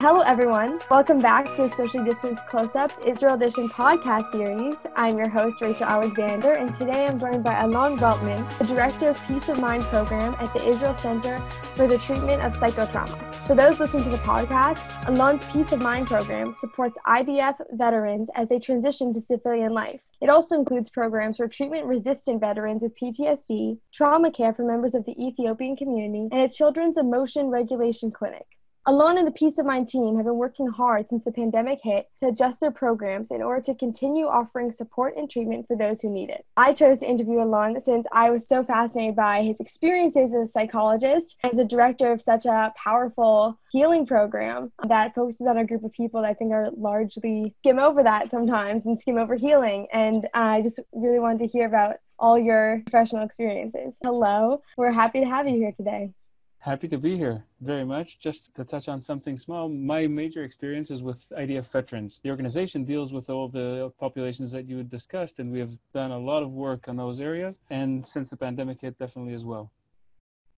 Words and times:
Hello, 0.00 0.20
everyone. 0.20 0.78
Welcome 0.92 1.18
back 1.18 1.56
to 1.56 1.62
the 1.62 1.74
Socially 1.74 2.08
Distanced 2.08 2.46
Close 2.46 2.76
Ups 2.76 2.94
Israel 3.04 3.34
Edition 3.34 3.68
podcast 3.68 4.30
series. 4.30 4.76
I'm 4.94 5.18
your 5.18 5.28
host, 5.28 5.60
Rachel 5.60 5.88
Alexander, 5.88 6.52
and 6.52 6.72
today 6.76 7.08
I'm 7.08 7.18
joined 7.18 7.42
by 7.42 7.60
Alon 7.64 7.98
Veltman, 7.98 8.58
the 8.58 8.64
Director 8.66 9.08
of 9.08 9.20
Peace 9.26 9.48
of 9.48 9.58
Mind 9.58 9.82
Program 9.82 10.36
at 10.38 10.52
the 10.52 10.64
Israel 10.68 10.96
Center 10.98 11.40
for 11.74 11.88
the 11.88 11.98
Treatment 11.98 12.42
of 12.42 12.52
Psychotrauma. 12.52 13.34
For 13.48 13.56
those 13.56 13.80
listening 13.80 14.04
to 14.04 14.10
the 14.10 14.18
podcast, 14.18 15.08
Alon's 15.08 15.44
Peace 15.46 15.72
of 15.72 15.80
Mind 15.80 16.06
Program 16.06 16.54
supports 16.60 16.96
IDF 17.04 17.56
veterans 17.72 18.28
as 18.36 18.48
they 18.48 18.60
transition 18.60 19.12
to 19.14 19.20
civilian 19.20 19.72
life. 19.72 20.00
It 20.20 20.30
also 20.30 20.54
includes 20.54 20.90
programs 20.90 21.38
for 21.38 21.48
treatment 21.48 21.86
resistant 21.86 22.38
veterans 22.38 22.82
with 22.82 22.96
PTSD, 22.96 23.78
trauma 23.92 24.30
care 24.30 24.54
for 24.54 24.62
members 24.62 24.94
of 24.94 25.04
the 25.06 25.20
Ethiopian 25.20 25.74
community, 25.74 26.28
and 26.30 26.42
a 26.42 26.48
children's 26.48 26.96
emotion 26.96 27.48
regulation 27.48 28.12
clinic. 28.12 28.46
Alon 28.88 29.18
and 29.18 29.26
the 29.26 29.32
Peace 29.32 29.58
of 29.58 29.66
Mind 29.66 29.86
team 29.86 30.16
have 30.16 30.24
been 30.24 30.38
working 30.38 30.66
hard 30.66 31.10
since 31.10 31.22
the 31.22 31.30
pandemic 31.30 31.78
hit 31.82 32.08
to 32.20 32.28
adjust 32.28 32.58
their 32.58 32.70
programs 32.70 33.30
in 33.30 33.42
order 33.42 33.60
to 33.60 33.74
continue 33.74 34.24
offering 34.24 34.72
support 34.72 35.14
and 35.14 35.30
treatment 35.30 35.66
for 35.68 35.76
those 35.76 36.00
who 36.00 36.08
need 36.08 36.30
it. 36.30 36.46
I 36.56 36.72
chose 36.72 37.00
to 37.00 37.06
interview 37.06 37.42
Alon 37.42 37.78
since 37.82 38.06
I 38.12 38.30
was 38.30 38.48
so 38.48 38.64
fascinated 38.64 39.14
by 39.14 39.42
his 39.42 39.60
experiences 39.60 40.32
as 40.32 40.48
a 40.48 40.50
psychologist, 40.50 41.36
as 41.44 41.58
a 41.58 41.66
director 41.66 42.10
of 42.12 42.22
such 42.22 42.46
a 42.46 42.72
powerful 42.82 43.60
healing 43.72 44.06
program 44.06 44.72
that 44.86 45.14
focuses 45.14 45.46
on 45.46 45.58
a 45.58 45.66
group 45.66 45.84
of 45.84 45.92
people 45.92 46.22
that 46.22 46.30
I 46.30 46.32
think 46.32 46.52
are 46.52 46.70
largely 46.74 47.54
skim 47.58 47.78
over 47.78 48.02
that 48.02 48.30
sometimes 48.30 48.86
and 48.86 48.98
skim 48.98 49.18
over 49.18 49.36
healing. 49.36 49.86
And 49.92 50.26
I 50.32 50.62
just 50.62 50.80
really 50.92 51.18
wanted 51.18 51.40
to 51.40 51.46
hear 51.48 51.66
about 51.66 51.96
all 52.18 52.38
your 52.38 52.80
professional 52.86 53.26
experiences. 53.26 53.98
Hello, 54.02 54.62
we're 54.78 54.92
happy 54.92 55.20
to 55.20 55.26
have 55.26 55.46
you 55.46 55.58
here 55.58 55.72
today. 55.72 56.14
Happy 56.60 56.88
to 56.88 56.98
be 56.98 57.16
here 57.16 57.44
very 57.60 57.84
much. 57.84 58.18
Just 58.18 58.52
to 58.56 58.64
touch 58.64 58.88
on 58.88 59.00
something 59.00 59.38
small, 59.38 59.68
my 59.68 60.08
major 60.08 60.42
experience 60.42 60.90
is 60.90 61.04
with 61.04 61.32
IDF 61.38 61.70
veterans. 61.70 62.20
The 62.24 62.30
organization 62.30 62.84
deals 62.84 63.12
with 63.12 63.30
all 63.30 63.48
the 63.48 63.92
populations 64.00 64.50
that 64.52 64.68
you 64.68 64.82
discussed, 64.82 65.38
and 65.38 65.52
we 65.52 65.60
have 65.60 65.70
done 65.94 66.10
a 66.10 66.18
lot 66.18 66.42
of 66.42 66.54
work 66.54 66.88
on 66.88 66.96
those 66.96 67.20
areas. 67.20 67.60
And 67.70 68.04
since 68.04 68.30
the 68.30 68.36
pandemic 68.36 68.80
hit, 68.80 68.98
definitely 68.98 69.34
as 69.34 69.44
well. 69.44 69.70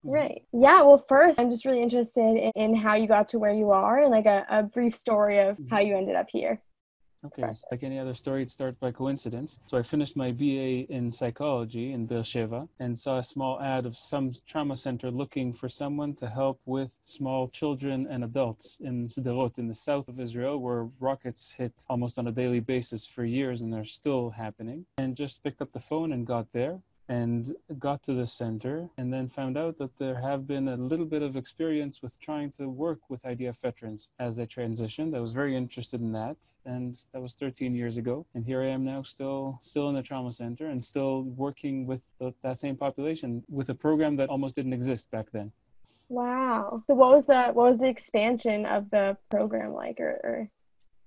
Mm-hmm. 0.05 0.15
Right. 0.15 0.41
Yeah. 0.53 0.81
Well, 0.83 1.03
first, 1.09 1.37
I'm 1.37 1.49
just 1.49 1.65
really 1.65 1.81
interested 1.83 2.51
in 2.55 2.73
how 2.73 2.95
you 2.95 3.07
got 3.07 3.27
to 3.29 3.39
where 3.39 3.53
you 3.53 3.71
are 3.71 4.01
and 4.01 4.11
like 4.11 4.25
a, 4.25 4.45
a 4.49 4.63
brief 4.63 4.95
story 4.95 5.39
of 5.39 5.57
mm-hmm. 5.57 5.67
how 5.67 5.81
you 5.81 5.97
ended 5.97 6.15
up 6.15 6.27
here. 6.29 6.61
Okay, 7.25 7.51
like 7.69 7.83
any 7.83 7.99
other 7.99 8.13
story, 8.13 8.43
it 8.43 8.51
starts 8.51 8.77
by 8.79 8.91
coincidence. 8.91 9.59
So 9.65 9.77
I 9.77 9.81
finished 9.81 10.15
my 10.15 10.31
BA 10.31 10.89
in 10.89 11.11
psychology 11.11 11.91
in 11.91 12.05
Beersheba 12.05 12.67
and 12.79 12.97
saw 12.97 13.17
a 13.17 13.23
small 13.23 13.59
ad 13.61 13.85
of 13.85 13.97
some 13.97 14.31
trauma 14.47 14.77
center 14.77 15.11
looking 15.11 15.51
for 15.51 15.67
someone 15.67 16.15
to 16.15 16.29
help 16.29 16.61
with 16.65 16.97
small 17.03 17.49
children 17.49 18.07
and 18.09 18.23
adults 18.23 18.77
in 18.81 19.05
Sderot 19.05 19.59
in 19.59 19.67
the 19.67 19.75
south 19.75 20.07
of 20.07 20.19
Israel, 20.19 20.59
where 20.59 20.87
rockets 21.01 21.51
hit 21.51 21.73
almost 21.89 22.17
on 22.17 22.27
a 22.27 22.31
daily 22.31 22.61
basis 22.61 23.05
for 23.05 23.25
years 23.25 23.61
and 23.61 23.73
they're 23.73 23.83
still 23.83 24.29
happening. 24.29 24.85
And 24.97 25.15
just 25.15 25.43
picked 25.43 25.61
up 25.61 25.73
the 25.73 25.79
phone 25.81 26.13
and 26.13 26.25
got 26.25 26.47
there 26.53 26.79
and 27.09 27.55
got 27.79 28.03
to 28.03 28.13
the 28.13 28.27
center 28.27 28.87
and 28.97 29.11
then 29.11 29.27
found 29.27 29.57
out 29.57 29.79
that 29.79 29.97
there 29.97 30.21
have 30.21 30.47
been 30.47 30.67
a 30.67 30.77
little 30.77 31.07
bit 31.07 31.23
of 31.23 31.35
experience 31.35 32.03
with 32.03 32.19
trying 32.19 32.51
to 32.51 32.69
work 32.69 32.99
with 33.09 33.23
IDF 33.23 33.59
veterans 33.59 34.09
as 34.19 34.37
they 34.37 34.45
transitioned. 34.45 35.15
I 35.15 35.19
was 35.19 35.33
very 35.33 35.57
interested 35.57 36.01
in 36.01 36.11
that 36.11 36.37
and 36.65 36.95
that 37.11 37.21
was 37.21 37.33
13 37.33 37.73
years 37.73 37.97
ago 37.97 38.27
and 38.35 38.45
here 38.45 38.61
I 38.61 38.67
am 38.67 38.85
now 38.85 39.01
still 39.01 39.57
still 39.59 39.89
in 39.89 39.95
the 39.95 40.03
trauma 40.03 40.31
center 40.31 40.67
and 40.67 40.83
still 40.83 41.23
working 41.23 41.87
with 41.87 42.01
the, 42.19 42.31
that 42.43 42.59
same 42.59 42.77
population 42.77 43.43
with 43.49 43.69
a 43.69 43.75
program 43.75 44.15
that 44.17 44.29
almost 44.29 44.55
didn't 44.55 44.73
exist 44.73 45.09
back 45.09 45.31
then. 45.31 45.51
Wow. 46.09 46.83
So 46.85 46.93
what 46.93 47.15
was 47.15 47.25
the 47.25 47.45
what 47.53 47.71
was 47.71 47.79
the 47.79 47.87
expansion 47.87 48.67
of 48.67 48.89
the 48.91 49.17
program 49.31 49.73
like 49.73 49.99
or, 49.99 50.19
or 50.23 50.49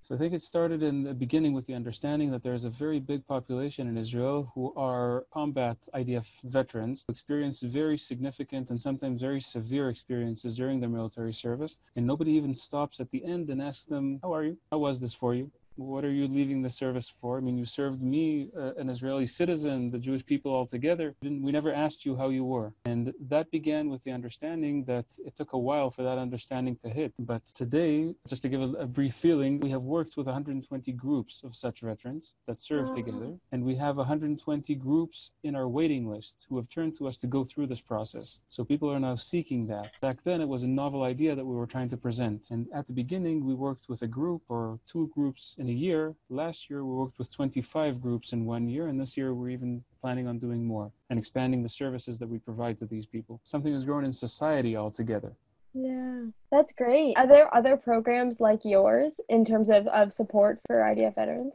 so 0.03 0.13
I 0.13 0.17
think 0.17 0.33
it 0.33 0.41
started 0.41 0.83
in 0.83 1.03
the 1.03 1.13
beginning 1.13 1.53
with 1.53 1.65
the 1.65 1.73
understanding 1.73 2.29
that 2.31 2.43
there's 2.43 2.65
a 2.65 2.69
very 2.69 2.99
big 2.99 3.25
population 3.25 3.87
in 3.87 3.97
Israel 3.97 4.51
who 4.53 4.73
are 4.75 5.23
combat 5.33 5.77
IDF 5.95 6.43
veterans 6.43 7.05
who 7.07 7.11
experience 7.13 7.61
very 7.61 7.97
significant 7.97 8.69
and 8.69 8.81
sometimes 8.81 9.21
very 9.21 9.39
severe 9.39 9.87
experiences 9.87 10.57
during 10.57 10.81
their 10.81 10.89
military 10.89 11.31
service. 11.31 11.77
And 11.95 12.05
nobody 12.05 12.31
even 12.33 12.53
stops 12.53 12.99
at 12.99 13.11
the 13.11 13.23
end 13.23 13.49
and 13.49 13.61
asks 13.61 13.85
them, 13.85 14.19
How 14.21 14.33
are 14.33 14.43
you? 14.43 14.57
How 14.69 14.79
was 14.79 14.99
this 14.99 15.13
for 15.13 15.33
you? 15.35 15.49
What 15.75 16.05
are 16.05 16.11
you 16.11 16.27
leaving 16.27 16.61
the 16.61 16.69
service 16.69 17.09
for? 17.09 17.37
I 17.37 17.41
mean, 17.41 17.57
you 17.57 17.65
served 17.65 18.01
me, 18.01 18.49
uh, 18.57 18.73
an 18.75 18.89
Israeli 18.89 19.25
citizen, 19.25 19.89
the 19.89 19.97
Jewish 19.97 20.25
people 20.25 20.53
all 20.53 20.65
together. 20.65 21.15
We 21.21 21.51
never 21.51 21.73
asked 21.73 22.05
you 22.05 22.15
how 22.15 22.29
you 22.29 22.43
were. 22.43 22.73
And 22.85 23.13
that 23.27 23.49
began 23.51 23.89
with 23.89 24.03
the 24.03 24.11
understanding 24.11 24.83
that 24.85 25.05
it 25.25 25.35
took 25.35 25.53
a 25.53 25.57
while 25.57 25.89
for 25.89 26.03
that 26.03 26.17
understanding 26.17 26.77
to 26.83 26.89
hit. 26.89 27.13
But 27.19 27.45
today, 27.47 28.15
just 28.27 28.41
to 28.43 28.49
give 28.49 28.61
a, 28.61 28.71
a 28.73 28.85
brief 28.85 29.13
feeling, 29.13 29.59
we 29.59 29.69
have 29.69 29.83
worked 29.83 30.17
with 30.17 30.27
120 30.27 30.91
groups 30.93 31.41
of 31.43 31.55
such 31.55 31.81
veterans 31.81 32.33
that 32.47 32.59
serve 32.59 32.89
oh. 32.89 32.95
together. 32.95 33.31
And 33.51 33.63
we 33.63 33.75
have 33.75 33.97
120 33.97 34.75
groups 34.75 35.31
in 35.43 35.55
our 35.55 35.67
waiting 35.67 36.09
list 36.09 36.45
who 36.49 36.57
have 36.57 36.69
turned 36.69 36.95
to 36.97 37.07
us 37.07 37.17
to 37.17 37.27
go 37.27 37.43
through 37.43 37.67
this 37.67 37.81
process. 37.81 38.39
So 38.49 38.63
people 38.63 38.91
are 38.91 38.99
now 38.99 39.15
seeking 39.15 39.67
that. 39.67 39.91
Back 40.01 40.23
then, 40.23 40.41
it 40.41 40.47
was 40.47 40.63
a 40.63 40.67
novel 40.67 41.03
idea 41.03 41.35
that 41.35 41.45
we 41.45 41.55
were 41.55 41.65
trying 41.65 41.89
to 41.89 41.97
present. 41.97 42.47
And 42.51 42.67
at 42.73 42.87
the 42.87 42.93
beginning, 42.93 43.45
we 43.45 43.53
worked 43.53 43.89
with 43.89 44.01
a 44.01 44.07
group 44.07 44.43
or 44.49 44.79
two 44.87 45.09
groups 45.13 45.55
in 45.63 45.69
a 45.69 45.73
year. 45.73 46.13
Last 46.29 46.69
year, 46.69 46.83
we 46.83 46.93
worked 46.93 47.17
with 47.17 47.33
25 47.33 48.01
groups 48.01 48.33
in 48.33 48.45
one 48.45 48.67
year, 48.67 48.87
and 48.87 48.99
this 48.99 49.15
year, 49.15 49.33
we're 49.33 49.49
even 49.49 49.83
planning 50.01 50.27
on 50.27 50.37
doing 50.37 50.63
more 50.63 50.91
and 51.09 51.17
expanding 51.17 51.63
the 51.63 51.69
services 51.69 52.19
that 52.19 52.27
we 52.27 52.37
provide 52.37 52.77
to 52.79 52.85
these 52.85 53.05
people. 53.05 53.39
Something 53.43 53.71
has 53.71 53.85
grown 53.85 54.03
in 54.03 54.11
society 54.11 54.75
altogether. 54.75 55.33
Yeah, 55.73 56.25
that's 56.51 56.73
great. 56.73 57.17
Are 57.17 57.25
there 57.25 57.53
other 57.55 57.77
programs 57.77 58.39
like 58.39 58.59
yours 58.63 59.19
in 59.29 59.45
terms 59.45 59.69
of, 59.69 59.87
of 59.87 60.13
support 60.13 60.59
for 60.67 60.75
IDF 60.75 61.15
veterans? 61.15 61.53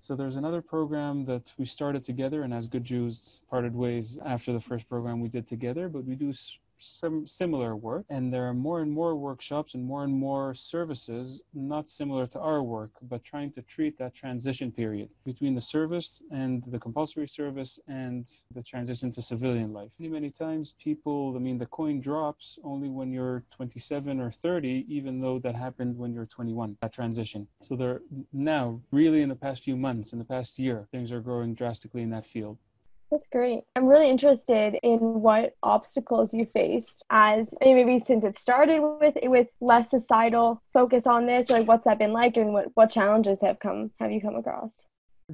So 0.00 0.14
there's 0.14 0.36
another 0.36 0.62
program 0.62 1.26
that 1.26 1.52
we 1.58 1.66
started 1.66 2.04
together, 2.04 2.42
and 2.44 2.54
as 2.54 2.68
good 2.68 2.84
Jews 2.84 3.40
parted 3.50 3.74
ways 3.74 4.18
after 4.24 4.52
the 4.52 4.60
first 4.60 4.88
program 4.88 5.20
we 5.20 5.28
did 5.28 5.46
together, 5.46 5.88
but 5.88 6.04
we 6.04 6.14
do 6.14 6.32
some 6.80 7.26
similar 7.26 7.76
work 7.76 8.04
and 8.08 8.32
there 8.32 8.46
are 8.46 8.54
more 8.54 8.80
and 8.80 8.90
more 8.90 9.14
workshops 9.14 9.74
and 9.74 9.84
more 9.84 10.04
and 10.04 10.12
more 10.12 10.54
services 10.54 11.40
not 11.54 11.88
similar 11.88 12.26
to 12.26 12.38
our 12.40 12.62
work 12.62 12.90
but 13.02 13.22
trying 13.22 13.52
to 13.52 13.62
treat 13.62 13.98
that 13.98 14.14
transition 14.14 14.72
period 14.72 15.08
between 15.24 15.54
the 15.54 15.60
service 15.60 16.22
and 16.30 16.64
the 16.64 16.78
compulsory 16.78 17.28
service 17.28 17.78
and 17.88 18.28
the 18.54 18.62
transition 18.62 19.12
to 19.12 19.22
civilian 19.22 19.72
life. 19.72 19.92
Many 19.98 20.12
many 20.12 20.30
times 20.30 20.74
people 20.82 21.34
i 21.36 21.38
mean 21.38 21.58
the 21.58 21.66
coin 21.66 22.00
drops 22.00 22.58
only 22.64 22.88
when 22.88 23.12
you're 23.12 23.44
27 23.50 24.20
or 24.20 24.30
30 24.30 24.86
even 24.88 25.20
though 25.20 25.38
that 25.38 25.54
happened 25.54 25.96
when 25.96 26.12
you're 26.12 26.26
21 26.26 26.76
that 26.80 26.92
transition. 26.92 27.46
So 27.62 27.76
they're 27.76 28.02
now 28.32 28.80
really 28.90 29.22
in 29.22 29.28
the 29.28 29.36
past 29.36 29.62
few 29.62 29.76
months 29.76 30.12
in 30.12 30.18
the 30.18 30.24
past 30.24 30.58
year 30.58 30.86
things 30.90 31.12
are 31.12 31.20
growing 31.20 31.54
drastically 31.54 32.02
in 32.02 32.10
that 32.10 32.24
field 32.24 32.58
that's 33.10 33.26
great. 33.32 33.64
I'm 33.74 33.86
really 33.86 34.08
interested 34.08 34.78
in 34.82 34.98
what 34.98 35.54
obstacles 35.62 36.32
you 36.32 36.46
faced 36.46 37.04
as 37.10 37.52
maybe 37.60 37.98
since 37.98 38.24
it 38.24 38.38
started 38.38 38.80
with 38.80 39.16
with 39.22 39.48
less 39.60 39.90
societal 39.90 40.62
focus 40.72 41.06
on 41.06 41.26
this, 41.26 41.50
like 41.50 41.66
what's 41.66 41.84
that 41.84 41.98
been 41.98 42.12
like 42.12 42.36
and 42.36 42.52
what, 42.52 42.66
what 42.74 42.90
challenges 42.90 43.40
have 43.40 43.58
come 43.58 43.90
have 43.98 44.12
you 44.12 44.20
come 44.20 44.36
across? 44.36 44.86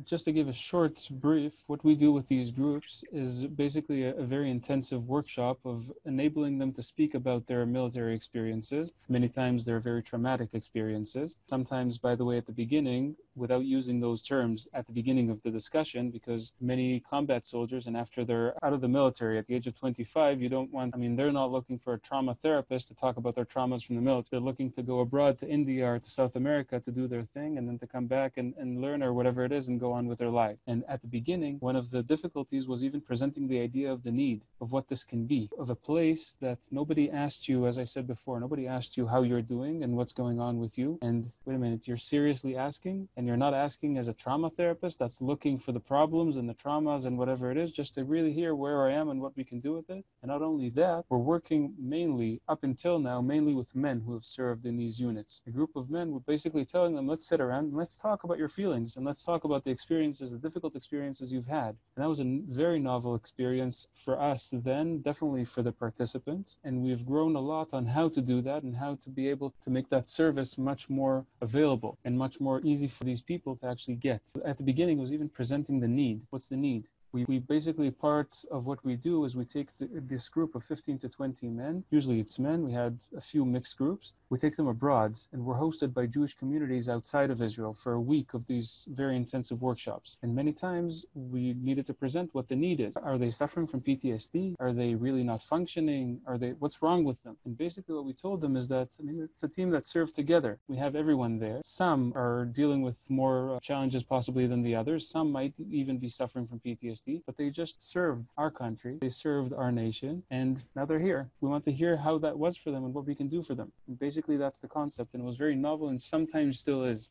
just 0.04 0.24
to 0.26 0.32
give 0.32 0.48
a 0.48 0.52
short 0.52 1.08
brief, 1.10 1.64
what 1.66 1.82
we 1.84 1.94
do 1.94 2.12
with 2.12 2.26
these 2.26 2.50
groups 2.50 3.02
is 3.12 3.46
basically 3.46 4.04
a, 4.04 4.14
a, 4.16 4.22
very 4.22 4.50
intensive 4.50 5.06
workshop 5.08 5.58
of 5.64 5.90
enabling 6.04 6.58
them 6.58 6.72
to 6.72 6.82
speak 6.82 7.14
about 7.14 7.46
their 7.46 7.64
military 7.64 8.14
experiences. 8.14 8.92
Many 9.08 9.28
times 9.28 9.64
they're 9.64 9.80
very 9.80 10.02
traumatic 10.02 10.50
experiences. 10.52 11.38
Sometimes, 11.48 11.98
by 11.98 12.14
the 12.14 12.24
way, 12.24 12.36
at 12.36 12.46
the 12.46 12.52
beginning, 12.52 13.16
without 13.36 13.64
using 13.64 14.00
those 14.00 14.22
terms 14.22 14.66
at 14.74 14.86
the 14.86 14.92
beginning 14.92 15.30
of 15.30 15.42
the 15.42 15.50
discussion, 15.50 16.10
because 16.10 16.52
many 16.60 17.00
combat 17.00 17.44
soldiers, 17.44 17.86
and 17.86 17.96
after 17.96 18.24
they're 18.24 18.54
out 18.64 18.72
of 18.72 18.80
the 18.80 18.88
military 18.88 19.38
at 19.38 19.46
the 19.46 19.54
age 19.54 19.66
of 19.66 19.78
25, 19.78 20.40
you 20.40 20.48
don't 20.48 20.72
want, 20.72 20.94
I 20.94 20.98
mean, 20.98 21.16
they're 21.16 21.32
not 21.32 21.50
looking 21.52 21.78
for 21.78 21.94
a 21.94 21.98
trauma 21.98 22.34
therapist 22.34 22.88
to 22.88 22.94
talk 22.94 23.16
about 23.16 23.34
their 23.34 23.44
traumas 23.44 23.84
from 23.84 23.96
the 23.96 24.02
military. 24.02 24.40
They're 24.40 24.40
looking 24.40 24.70
to 24.72 24.82
go 24.82 25.00
abroad 25.00 25.38
to 25.38 25.48
India 25.48 25.86
or 25.86 25.98
to 25.98 26.10
South 26.10 26.36
America 26.36 26.80
to 26.80 26.90
do 26.90 27.06
their 27.06 27.22
thing 27.22 27.58
and 27.58 27.68
then 27.68 27.78
to 27.78 27.86
come 27.86 28.06
back 28.06 28.36
and, 28.36 28.54
and 28.58 28.80
learn 28.80 29.02
or 29.02 29.12
whatever 29.12 29.44
it 29.44 29.52
is 29.52 29.68
and 29.68 29.78
go 29.78 29.92
on 29.92 30.06
with 30.06 30.18
their 30.18 30.30
life. 30.30 30.58
And 30.66 30.84
at 30.88 31.02
the 31.02 31.08
beginning, 31.08 31.56
one 31.60 31.76
of 31.76 31.90
the 31.90 32.02
difficulties 32.02 32.66
was 32.66 32.82
even 32.82 33.00
presenting 33.00 33.48
the 33.48 33.60
idea 33.60 33.92
of 33.92 34.02
the 34.02 34.10
need 34.10 34.42
of 34.60 34.72
what 34.72 34.88
this 34.88 35.04
can 35.04 35.26
be, 35.26 35.50
of 35.58 35.70
a 35.70 35.74
place 35.74 36.36
that 36.40 36.58
nobody 36.70 37.10
asked 37.10 37.48
you, 37.48 37.66
as 37.66 37.78
I 37.78 37.84
said 37.84 38.06
before, 38.06 38.40
nobody 38.40 38.66
asked 38.66 38.96
you 38.96 39.06
how 39.06 39.22
you're 39.22 39.42
doing 39.42 39.82
and 39.82 39.96
what's 39.96 40.12
going 40.12 40.40
on 40.40 40.58
with 40.58 40.78
you. 40.78 40.98
And 41.02 41.26
wait 41.44 41.56
a 41.56 41.58
minute, 41.58 41.86
you're 41.86 41.96
seriously 41.96 42.56
asking, 42.56 43.08
and 43.16 43.25
and 43.26 43.28
you're 43.28 43.36
not 43.36 43.54
asking 43.54 43.98
as 43.98 44.06
a 44.06 44.14
trauma 44.14 44.48
therapist 44.48 45.00
that's 45.00 45.20
looking 45.20 45.58
for 45.58 45.72
the 45.72 45.80
problems 45.80 46.36
and 46.36 46.48
the 46.48 46.54
traumas 46.54 47.06
and 47.06 47.18
whatever 47.18 47.50
it 47.50 47.56
is, 47.56 47.72
just 47.72 47.96
to 47.96 48.04
really 48.04 48.32
hear 48.32 48.54
where 48.54 48.86
I 48.86 48.92
am 48.92 49.08
and 49.08 49.20
what 49.20 49.36
we 49.36 49.42
can 49.42 49.58
do 49.58 49.72
with 49.72 49.90
it. 49.90 50.04
And 50.22 50.28
not 50.28 50.42
only 50.42 50.70
that, 50.70 51.04
we're 51.08 51.18
working 51.18 51.74
mainly, 51.76 52.40
up 52.46 52.62
until 52.62 53.00
now, 53.00 53.20
mainly 53.20 53.52
with 53.52 53.74
men 53.74 54.00
who 54.06 54.14
have 54.14 54.24
served 54.24 54.64
in 54.64 54.76
these 54.76 55.00
units. 55.00 55.42
A 55.48 55.50
group 55.50 55.74
of 55.74 55.90
men, 55.90 56.12
we're 56.12 56.20
basically 56.20 56.64
telling 56.64 56.94
them, 56.94 57.08
let's 57.08 57.26
sit 57.26 57.40
around 57.40 57.64
and 57.64 57.76
let's 57.76 57.96
talk 57.96 58.22
about 58.22 58.38
your 58.38 58.48
feelings 58.48 58.94
and 58.94 59.04
let's 59.04 59.24
talk 59.24 59.42
about 59.42 59.64
the 59.64 59.72
experiences, 59.72 60.30
the 60.30 60.38
difficult 60.38 60.76
experiences 60.76 61.32
you've 61.32 61.46
had. 61.46 61.70
And 61.96 62.04
that 62.04 62.08
was 62.08 62.20
a 62.20 62.42
very 62.46 62.78
novel 62.78 63.16
experience 63.16 63.88
for 63.92 64.22
us 64.22 64.54
then, 64.54 65.00
definitely 65.00 65.44
for 65.44 65.62
the 65.62 65.72
participants. 65.72 66.58
And 66.62 66.80
we've 66.80 67.04
grown 67.04 67.34
a 67.34 67.40
lot 67.40 67.74
on 67.74 67.86
how 67.86 68.08
to 68.08 68.20
do 68.20 68.40
that 68.42 68.62
and 68.62 68.76
how 68.76 68.98
to 69.02 69.10
be 69.10 69.28
able 69.28 69.52
to 69.62 69.70
make 69.70 69.88
that 69.88 70.06
service 70.06 70.56
much 70.56 70.88
more 70.88 71.26
available 71.40 71.98
and 72.04 72.16
much 72.16 72.38
more 72.38 72.60
easy 72.62 72.86
for 72.86 73.02
these 73.02 73.15
people 73.22 73.56
to 73.56 73.66
actually 73.66 73.96
get. 73.96 74.22
At 74.44 74.56
the 74.56 74.64
beginning, 74.64 74.98
it 74.98 75.00
was 75.00 75.12
even 75.12 75.28
presenting 75.28 75.80
the 75.80 75.88
need. 75.88 76.22
What's 76.30 76.48
the 76.48 76.56
need? 76.56 76.88
we, 77.16 77.24
we 77.28 77.38
basically 77.38 77.90
part 77.90 78.32
of 78.50 78.66
what 78.66 78.84
we 78.84 78.94
do 78.96 79.24
is 79.24 79.36
we 79.36 79.44
take 79.44 79.76
the, 79.78 79.88
this 80.12 80.28
group 80.28 80.54
of 80.54 80.62
15 80.62 80.98
to 80.98 81.08
20 81.08 81.48
men 81.48 81.84
usually 81.90 82.20
it's 82.20 82.38
men 82.38 82.62
we 82.62 82.72
had 82.72 82.94
a 83.16 83.20
few 83.20 83.44
mixed 83.44 83.76
groups 83.78 84.12
we 84.30 84.38
take 84.38 84.56
them 84.56 84.68
abroad 84.68 85.20
and 85.32 85.44
we're 85.44 85.56
hosted 85.56 85.92
by 85.92 86.06
jewish 86.06 86.34
communities 86.34 86.88
outside 86.88 87.30
of 87.30 87.42
israel 87.42 87.72
for 87.72 87.92
a 87.94 88.00
week 88.00 88.34
of 88.34 88.46
these 88.46 88.86
very 88.88 89.16
intensive 89.16 89.62
workshops. 89.62 90.18
And 90.22 90.34
many 90.34 90.52
times 90.52 91.04
we 91.14 91.54
needed 91.54 91.86
to 91.86 91.94
present 91.94 92.30
what 92.32 92.48
the 92.48 92.56
need 92.56 92.80
is. 92.80 92.96
Are 92.96 93.18
they 93.18 93.30
suffering 93.30 93.66
from 93.66 93.80
ptsd 93.80 94.54
are 94.58 94.72
they 94.72 94.94
really 94.94 95.22
not 95.22 95.42
functioning? 95.42 96.20
Are 96.26 96.38
they 96.38 96.50
what's 96.50 96.82
wrong 96.82 97.04
with 97.04 97.22
them? 97.22 97.36
And 97.44 97.56
basically 97.56 97.94
what 97.94 98.04
we 98.04 98.12
told 98.12 98.40
them 98.40 98.56
is 98.56 98.68
that 98.68 98.88
i 98.98 99.02
mean 99.02 99.20
it's 99.22 99.42
a 99.42 99.48
team 99.48 99.70
that 99.70 99.86
served 99.86 100.14
together. 100.14 100.58
We 100.68 100.76
have 100.76 100.94
everyone 100.96 101.38
there. 101.38 101.60
Some 101.64 102.12
are 102.14 102.46
dealing 102.46 102.82
with 102.82 102.98
more 103.08 103.56
uh, 103.56 103.60
challenges 103.60 104.02
possibly 104.02 104.46
than 104.46 104.62
the 104.62 104.74
others. 104.74 105.08
Some 105.08 105.30
might 105.30 105.54
even 105.70 105.98
be 105.98 106.08
suffering 106.08 106.46
from 106.46 106.60
ptsd 106.60 107.16
but 107.26 107.36
they 107.36 107.50
just 107.50 107.82
served 107.90 108.30
our 108.36 108.50
country, 108.50 108.98
they 109.00 109.08
served 109.08 109.52
our 109.52 109.72
nation, 109.72 110.22
and 110.30 110.62
now 110.74 110.84
they're 110.84 110.98
here. 110.98 111.30
We 111.40 111.48
want 111.48 111.64
to 111.64 111.72
hear 111.72 111.96
how 111.96 112.18
that 112.18 112.38
was 112.38 112.56
for 112.56 112.70
them 112.70 112.84
and 112.84 112.94
what 112.94 113.06
we 113.06 113.14
can 113.14 113.28
do 113.28 113.42
for 113.42 113.54
them. 113.54 113.72
And 113.86 113.98
basically, 113.98 114.15
that's 114.36 114.60
the 114.60 114.68
concept, 114.68 115.14
and 115.14 115.22
it 115.22 115.26
was 115.26 115.36
very 115.36 115.54
novel 115.54 115.88
and 115.88 116.00
sometimes 116.00 116.58
still 116.58 116.84
is. 116.84 117.10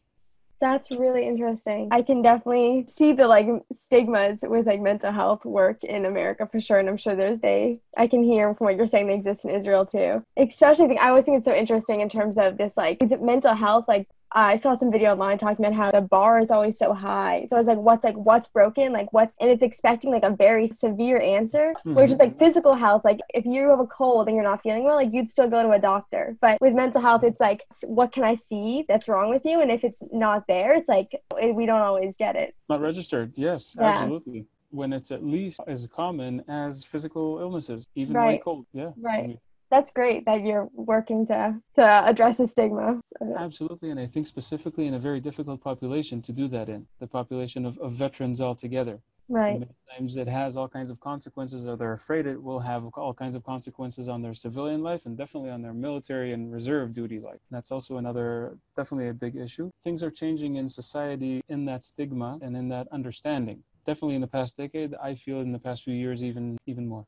That's 0.62 0.90
really 0.90 1.28
interesting. 1.28 1.90
I 1.92 2.02
can 2.02 2.22
definitely 2.22 2.88
see 2.88 3.12
the 3.12 3.28
like 3.28 3.48
stigmas 3.74 4.40
with 4.42 4.66
like 4.66 4.81
mental 4.81 5.12
health 5.12 5.44
work 5.44 5.84
in 5.84 6.06
America 6.06 6.48
for 6.50 6.62
sure, 6.62 6.80
and 6.80 6.88
I'm 6.88 6.98
sure 6.98 7.16
there's 7.16 7.40
they. 7.40 7.81
I 7.98 8.07
can 8.07 8.24
hear 8.24 8.54
from 8.56 8.66
what 8.66 8.78
you're 8.78 8.88
saying 8.88 9.07
they 9.07 9.16
exist 9.16 9.44
in 9.44 9.52
Israel 9.52 9.86
too. 9.86 10.24
Especially, 10.38 10.86
I, 10.86 10.88
think, 10.88 11.02
I 11.02 11.10
always 11.10 11.25
think 11.25 11.38
it's 11.38 11.46
so 11.46 11.54
interesting 11.54 12.00
in 12.02 12.10
terms 12.10 12.38
of 12.38 12.57
this 12.57 12.78
like 12.78 13.00
mental 13.22 13.54
health. 13.54 13.86
Like 13.88 14.08
I 14.36 14.58
saw 14.58 14.74
some 14.74 14.92
video 14.92 15.14
online 15.14 15.38
talking 15.38 15.66
about 15.66 15.78
how 15.78 15.92
the 15.92 16.02
bar 16.02 16.42
is 16.42 16.52
always 16.52 16.78
so 16.78 16.94
high. 16.94 17.48
So 17.50 17.56
I 17.56 17.60
was 17.60 17.68
like, 17.68 17.78
what's 17.78 18.04
like 18.04 18.16
what's 18.16 18.50
broken? 18.50 18.92
Like 18.92 19.12
what's 19.14 19.36
and 19.40 19.50
it's 19.50 19.64
expecting 19.64 20.12
like 20.12 20.24
a 20.24 20.30
very 20.30 20.68
severe 20.68 21.22
answer, 21.22 21.74
mm-hmm. 21.80 21.96
which 21.96 22.12
is 22.12 22.20
like 22.20 22.38
physical 22.38 22.76
health. 22.76 23.06
Like 23.06 23.20
if 23.34 23.46
you 23.46 23.70
have 23.70 23.80
a 23.80 23.88
cold 23.88 24.28
and 24.28 24.36
you're 24.36 24.44
not 24.44 24.62
feeling 24.62 24.84
well, 24.84 24.96
like 24.96 25.14
you'd 25.14 25.32
still 25.32 25.50
go 25.50 25.64
to 25.64 25.72
a 25.72 25.80
doctor. 25.80 26.36
But 26.42 26.60
with 26.60 26.74
mental 26.74 27.02
health, 27.02 27.24
it's 27.24 27.40
like 27.40 27.64
what 27.84 28.12
can 28.12 28.26
I 28.26 28.36
see 28.36 28.86
that's 28.90 29.08
wrong 29.08 29.30
with 29.30 29.44
you? 29.46 29.62
And 29.62 29.72
if 29.72 29.86
it's 29.86 30.00
not 30.12 30.46
there, 30.48 30.76
it's 30.76 30.90
like 30.90 31.16
we 31.54 31.66
don't 31.66 31.82
always 31.82 32.16
get 32.18 32.36
it. 32.36 32.54
Not 32.68 32.82
registered. 32.82 33.32
Yes, 33.36 33.76
yeah. 33.80 33.86
absolutely 33.86 34.46
when 34.72 34.92
it's 34.92 35.12
at 35.12 35.24
least 35.24 35.62
as 35.68 35.88
common 35.88 36.44
as 36.50 36.84
physical 36.84 37.40
illnesses, 37.40 37.88
even 37.96 38.14
right. 38.14 38.44
cold. 38.44 38.66
Yeah. 38.74 38.92
Right. 38.98 39.24
I 39.24 39.28
mean, 39.28 39.40
that's 39.75 39.92
great 39.92 40.25
that 40.25 40.42
you're 40.42 40.69
working 40.74 41.27
to 41.27 41.56
to 41.75 41.83
address 42.12 42.38
the 42.38 42.48
stigma. 42.48 43.00
Absolutely, 43.38 43.89
and 43.92 44.00
I 44.00 44.07
think 44.07 44.25
specifically 44.27 44.88
in 44.88 44.94
a 44.94 45.00
very 45.00 45.19
difficult 45.19 45.62
population 45.62 46.22
to 46.24 46.31
do 46.31 46.48
that 46.50 46.69
in 46.69 46.88
the 47.00 47.07
population 47.07 47.66
of, 47.66 47.77
of 47.80 47.92
veterans 47.92 48.39
altogether. 48.42 49.00
Right. 49.27 49.68
Times 49.98 50.18
it 50.18 50.27
has 50.27 50.56
all 50.56 50.69
kinds 50.69 50.92
of 50.92 51.00
consequences, 51.00 51.68
or 51.68 51.75
they're 51.75 51.94
afraid 51.94 52.27
it 52.27 52.42
will 52.42 52.60
have 52.60 52.86
all 52.94 53.13
kinds 53.13 53.36
of 53.36 53.44
consequences 53.44 54.07
on 54.07 54.22
their 54.22 54.36
civilian 54.36 54.81
life 54.83 55.07
and 55.07 55.18
definitely 55.18 55.50
on 55.50 55.62
their 55.63 55.74
military 55.74 56.31
and 56.33 56.54
reserve 56.54 56.94
duty 56.94 57.19
life. 57.19 57.39
That's 57.50 57.72
also 57.72 57.98
another, 57.98 58.57
definitely 58.77 59.10
a 59.10 59.13
big 59.13 59.36
issue. 59.36 59.72
Things 59.83 60.04
are 60.04 60.12
changing 60.12 60.56
in 60.56 60.69
society 60.69 61.42
in 61.50 61.66
that 61.66 61.83
stigma 61.83 62.38
and 62.42 62.56
in 62.56 62.69
that 62.69 62.88
understanding. 62.92 63.63
Definitely 63.88 64.16
in 64.16 64.22
the 64.22 64.27
past 64.27 64.57
decade, 64.57 64.94
I 65.01 65.16
feel 65.16 65.42
in 65.42 65.51
the 65.51 65.60
past 65.60 65.83
few 65.83 65.94
years, 65.94 66.24
even 66.24 66.57
even 66.68 66.88
more. 66.88 67.06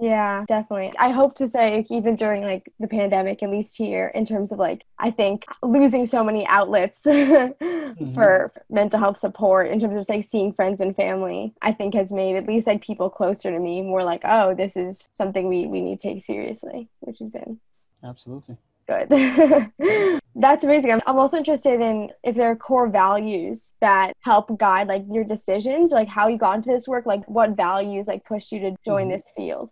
Yeah, 0.00 0.44
definitely. 0.48 0.92
I 0.98 1.10
hope 1.10 1.34
to 1.36 1.48
say, 1.48 1.86
even 1.90 2.16
during 2.16 2.42
like 2.42 2.72
the 2.80 2.88
pandemic, 2.88 3.42
at 3.42 3.50
least 3.50 3.76
here, 3.76 4.10
in 4.14 4.24
terms 4.24 4.50
of 4.50 4.58
like, 4.58 4.84
I 4.98 5.10
think 5.10 5.44
losing 5.62 6.06
so 6.06 6.24
many 6.24 6.46
outlets 6.46 7.02
mm-hmm. 7.04 8.14
for 8.14 8.50
mental 8.70 8.98
health 8.98 9.20
support, 9.20 9.68
in 9.68 9.78
terms 9.78 9.96
of 9.96 10.08
like 10.08 10.24
seeing 10.24 10.54
friends 10.54 10.80
and 10.80 10.96
family, 10.96 11.52
I 11.60 11.72
think 11.72 11.94
has 11.94 12.10
made 12.10 12.36
at 12.36 12.46
least 12.46 12.66
like 12.66 12.82
people 12.82 13.10
closer 13.10 13.50
to 13.50 13.58
me 13.58 13.82
more 13.82 14.02
like, 14.02 14.22
oh, 14.24 14.54
this 14.54 14.74
is 14.74 15.04
something 15.16 15.48
we, 15.48 15.66
we 15.66 15.82
need 15.82 16.00
to 16.00 16.08
take 16.08 16.24
seriously, 16.24 16.88
which 17.00 17.18
has 17.18 17.28
been 17.28 17.60
absolutely 18.02 18.56
good. 18.88 19.10
That's 20.34 20.64
amazing. 20.64 20.92
I'm, 20.92 21.00
I'm 21.06 21.18
also 21.18 21.36
interested 21.36 21.80
in 21.80 22.10
if 22.24 22.36
there 22.36 22.50
are 22.50 22.56
core 22.56 22.88
values 22.88 23.72
that 23.80 24.14
help 24.20 24.58
guide 24.58 24.88
like 24.88 25.04
your 25.10 25.24
decisions, 25.24 25.90
like 25.90 26.08
how 26.08 26.28
you 26.28 26.38
got 26.38 26.56
into 26.56 26.70
this 26.70 26.88
work, 26.88 27.04
like 27.04 27.28
what 27.28 27.50
values 27.50 28.06
like 28.06 28.24
pushed 28.24 28.50
you 28.52 28.60
to 28.60 28.76
join 28.84 29.08
mm-hmm. 29.08 29.16
this 29.16 29.24
field. 29.36 29.70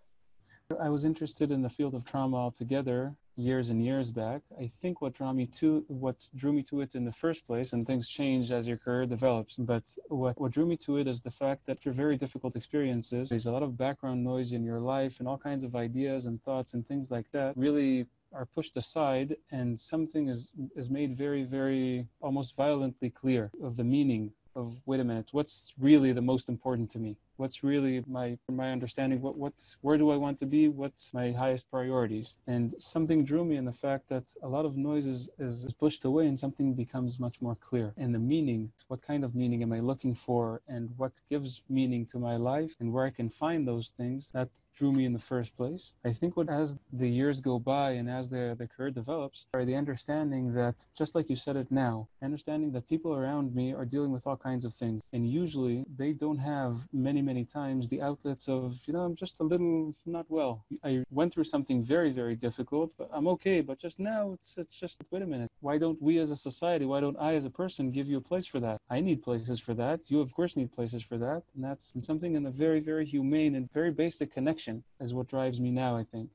I 0.79 0.91
was 0.91 1.07
interested 1.07 1.51
in 1.51 1.63
the 1.63 1.71
field 1.71 1.95
of 1.95 2.05
trauma 2.05 2.37
altogether 2.37 3.15
years 3.37 3.71
and 3.71 3.83
years 3.83 4.11
back. 4.11 4.43
I 4.61 4.67
think 4.67 5.01
what 5.01 5.15
drew 5.15 5.33
me 5.33 5.47
to 5.61 5.83
what 5.89 6.17
drew 6.37 6.53
me 6.53 6.63
to 6.65 6.83
it 6.83 6.95
in 6.95 7.07
the 7.07 7.13
first 7.13 7.47
place, 7.47 7.73
and 7.73 7.87
things 7.87 8.07
change 8.07 8.53
as 8.53 8.69
your 8.69 8.77
career 8.77 9.07
develops. 9.07 9.57
But 9.57 9.85
what, 10.09 10.39
what 10.39 10.53
drew 10.53 10.67
me 10.67 10.77
to 10.79 10.99
it 10.99 11.07
is 11.09 11.23
the 11.23 11.31
fact 11.31 11.65
that 11.65 11.81
through 11.81 11.93
very 11.93 12.19
difficult 12.19 12.55
experiences, 12.55 13.31
there's 13.31 13.47
a 13.47 13.53
lot 13.53 13.63
of 13.63 13.79
background 13.79 14.23
noise 14.23 14.53
in 14.53 14.63
your 14.63 14.79
life 14.79 15.21
and 15.21 15.27
all 15.27 15.39
kinds 15.39 15.65
of 15.65 15.75
ideas 15.75 16.27
and 16.27 16.43
thoughts 16.43 16.75
and 16.75 16.87
things 16.87 17.11
like 17.11 17.31
that 17.31 17.57
really 17.57 18.05
are 18.35 18.45
pushed 18.45 18.77
aside 18.77 19.37
and 19.51 19.81
something 19.81 20.29
is 20.29 20.53
is 20.77 20.91
made 20.91 21.17
very 21.17 21.45
very 21.45 22.07
almost 22.21 22.55
violently 22.55 23.09
clear 23.09 23.51
of 23.63 23.79
the 23.79 23.85
meaning 23.85 24.31
of 24.55 24.83
wait 24.85 25.01
a 25.01 25.05
minute 25.05 25.29
what's 25.33 25.73
really 25.79 26.13
the 26.13 26.21
most 26.21 26.47
important 26.51 26.91
to 26.91 26.99
me 26.99 27.17
what's 27.39 27.63
really 27.63 28.03
my 28.07 28.37
my 28.51 28.71
understanding 28.71 29.23
what 29.23 29.37
what's 29.39 29.77
where 29.81 29.97
do 29.97 30.11
i 30.11 30.17
want 30.17 30.39
to 30.39 30.47
be? 30.47 30.69
What's 30.69 31.15
my 31.15 31.33
highest 31.33 31.71
priorities? 31.71 32.37
And 32.47 32.75
something 32.79 33.25
drew 33.25 33.45
me 33.45 33.57
in 33.57 33.65
the 33.65 33.79
fact 33.87 34.09
that 34.09 34.25
a 34.43 34.49
lot 34.49 34.65
of 34.65 34.77
noise 34.77 35.07
is, 35.07 35.31
is 35.39 35.73
pushed 35.79 36.05
away 36.05 36.27
and 36.27 36.39
something 36.39 36.75
becomes 36.75 37.21
much 37.21 37.41
more 37.41 37.57
clear. 37.57 37.95
And 37.97 38.15
the 38.15 38.19
meaning 38.19 38.73
what 38.89 39.03
kind 39.03 39.25
of 39.25 39.35
meaning 39.35 39.63
am 39.63 39.73
i 39.73 39.81
looking 39.81 40.15
for? 40.15 40.61
And 40.69 40.91
what 40.97 41.13
gives 41.31 41.63
meaning 41.69 42.07
to 42.07 42.19
my 42.19 42.37
life? 42.37 42.73
And 42.81 42.93
where 42.93 43.07
i 43.07 43.11
can 43.11 43.29
find 43.31 43.67
those 43.67 43.91
things? 43.91 44.31
That 44.33 44.51
drew 44.75 44.93
me 44.93 45.05
in 45.05 45.13
the 45.13 45.27
first 45.33 45.57
place. 45.57 45.95
I 46.05 46.13
think 46.13 46.37
what 46.37 46.49
as 46.49 46.79
the 46.93 47.09
years 47.09 47.41
go 47.41 47.59
by 47.59 47.93
and 47.93 48.09
as 48.11 48.31
the, 48.31 48.55
the 48.59 48.67
career 48.67 48.91
develops 48.91 49.47
are 49.55 49.65
the 49.65 49.77
understanding 49.77 50.55
that 50.55 50.75
just 50.97 51.15
like 51.15 51.29
you 51.31 51.37
said 51.37 51.57
it 51.57 51.71
now 51.71 52.09
understanding 52.23 52.73
that 52.73 52.89
people 52.89 53.15
around 53.15 53.55
me 53.55 53.73
are 53.73 53.85
dealing 53.85 54.13
with 54.13 54.27
all 54.27 54.37
kinds 54.37 54.65
of 54.65 54.73
things. 54.75 55.01
And 55.13 55.29
usually 55.29 55.85
they 55.97 56.13
don't 56.13 56.39
have 56.39 56.87
many 56.93 57.23
many 57.33 57.45
times 57.45 57.83
the 57.89 58.01
outlets 58.09 58.49
of, 58.49 58.65
you 58.87 58.93
know, 58.95 59.03
I'm 59.07 59.17
just 59.25 59.37
a 59.41 59.47
little 59.53 59.95
not 60.17 60.27
well. 60.37 60.55
I 60.91 60.93
went 61.19 61.31
through 61.33 61.49
something 61.55 61.79
very, 61.95 62.11
very 62.23 62.37
difficult, 62.47 62.89
but 62.99 63.09
I'm 63.17 63.29
okay. 63.35 63.59
But 63.69 63.77
just 63.87 63.99
now, 64.13 64.23
it's, 64.37 64.51
it's 64.63 64.77
just, 64.83 64.97
wait 65.11 65.23
a 65.23 65.31
minute. 65.35 65.51
Why 65.61 65.77
don't 65.83 66.01
we 66.09 66.19
as 66.25 66.31
a 66.31 66.41
society, 66.51 66.85
why 66.93 67.01
don't 67.05 67.19
I 67.29 67.35
as 67.35 67.45
a 67.45 67.55
person 67.63 67.91
give 67.99 68.09
you 68.09 68.19
a 68.23 68.27
place 68.31 68.47
for 68.53 68.61
that? 68.67 68.79
I 68.97 68.99
need 69.01 69.19
places 69.29 69.59
for 69.67 69.75
that. 69.83 69.99
You, 70.11 70.21
of 70.21 70.31
course, 70.39 70.57
need 70.57 70.73
places 70.79 71.03
for 71.03 71.19
that. 71.27 71.43
And 71.55 71.63
that's 71.67 71.93
something 72.11 72.33
in 72.35 72.47
a 72.47 72.51
very, 72.65 72.81
very 72.81 73.07
humane 73.15 73.55
and 73.57 73.71
very 73.81 73.93
basic 74.05 74.29
connection 74.33 74.85
is 75.01 75.13
what 75.13 75.29
drives 75.29 75.59
me 75.61 75.71
now, 75.71 75.97
I 75.97 76.05
think. 76.05 76.31